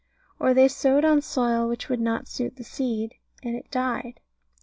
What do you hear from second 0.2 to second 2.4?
Or they sowed on soil which would not